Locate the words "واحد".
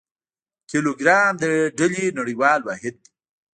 2.63-2.95